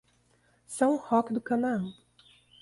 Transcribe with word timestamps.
São 0.65 0.97
Roque 0.97 1.31
do 1.31 1.39
Canaã 1.39 1.85